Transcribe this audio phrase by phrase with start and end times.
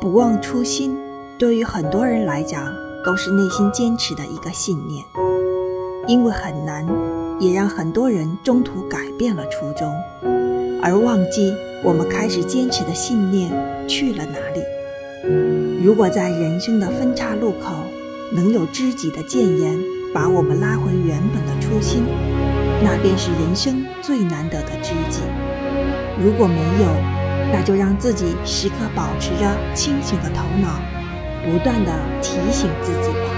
[0.00, 0.96] 不忘初心，
[1.38, 2.72] 对于很多人来讲
[3.04, 5.04] 都是内心坚持的一个信念。
[6.06, 6.86] 因为很难，
[7.40, 9.90] 也让很多人中途改变了初衷，
[10.82, 13.50] 而忘记我们开始坚持的信念
[13.88, 15.82] 去了哪里。
[15.82, 17.74] 如果在人生的分岔路口，
[18.32, 19.82] 能有知己的谏言
[20.12, 22.02] 把我们拉回原本的初心，
[22.84, 25.22] 那便是人生最难得的知己。
[26.22, 26.86] 如果没有，
[27.50, 30.78] 那就让自己时刻保持着清醒的头脑，
[31.44, 33.33] 不断的提醒自己吧。